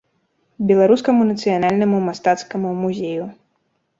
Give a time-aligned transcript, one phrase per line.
[0.71, 3.29] Беларускаму нацыянальнаму мастацкаму музею.